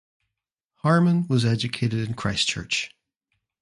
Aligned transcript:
Harman 0.77 1.27
was 1.27 1.45
educated 1.45 2.07
in 2.09 2.15
Christchurch. 2.15 2.89